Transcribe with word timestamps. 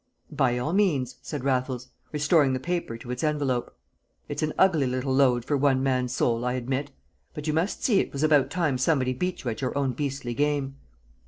"By 0.31 0.57
all 0.57 0.73
means," 0.73 1.17
said 1.21 1.43
Raffles, 1.43 1.89
restoring 2.11 2.53
the 2.53 2.59
paper 2.59 2.97
to 2.97 3.11
its 3.11 3.23
envelope. 3.23 3.77
"It's 4.27 4.41
an 4.41 4.51
ugly 4.57 4.87
little 4.87 5.13
load 5.13 5.45
for 5.45 5.55
one 5.55 5.83
man's 5.83 6.11
soul, 6.11 6.43
I 6.43 6.53
admit; 6.53 6.89
but 7.35 7.45
you 7.45 7.53
must 7.53 7.83
see 7.83 7.99
it 7.99 8.11
was 8.11 8.23
about 8.23 8.49
time 8.49 8.79
somebody 8.79 9.13
beat 9.13 9.43
you 9.43 9.51
at 9.51 9.61
your 9.61 9.77
own 9.77 9.91
beastly 9.91 10.33
game." 10.33 10.75